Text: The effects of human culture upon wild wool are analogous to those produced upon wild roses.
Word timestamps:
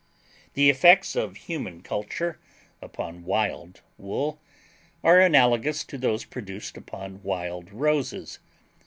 The 0.55 0.71
effects 0.71 1.15
of 1.15 1.35
human 1.37 1.81
culture 1.83 2.39
upon 2.81 3.23
wild 3.23 3.81
wool 3.99 4.41
are 5.03 5.19
analogous 5.21 5.83
to 5.83 5.95
those 5.99 6.25
produced 6.25 6.75
upon 6.75 7.21
wild 7.21 7.71
roses. 7.71 8.39